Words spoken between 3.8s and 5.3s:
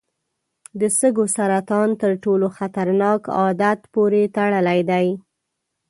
پورې تړلی دی.